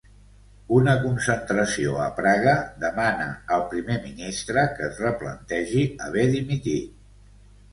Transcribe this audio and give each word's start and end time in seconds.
Una 0.75 0.93
concentració 1.01 1.99
a 2.05 2.07
Praga 2.21 2.55
demana 2.85 3.27
al 3.57 3.67
primer 3.75 3.99
ministre 4.07 4.65
que 4.79 4.85
es 4.89 4.99
replantegi 5.05 5.85
haver 6.07 6.25
dimitit 6.39 6.99